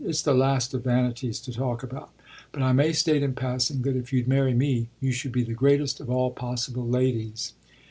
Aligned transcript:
"It's 0.03 0.23
the 0.23 0.33
last 0.33 0.73
of 0.73 0.85
vanities 0.85 1.39
to 1.41 1.53
talk 1.53 1.83
about, 1.83 2.09
but 2.51 2.63
I 2.63 2.73
may 2.73 2.91
state 2.91 3.21
in 3.21 3.33
passing 3.35 3.83
that 3.83 3.95
if 3.95 4.11
you'd 4.11 4.27
marry 4.27 4.55
me 4.55 4.89
you 4.99 5.11
should 5.11 5.31
be 5.31 5.43
the 5.43 5.53
greatest 5.53 5.99
of 5.99 6.09
all 6.09 6.31
possible 6.31 6.87
ladies." 6.87 7.53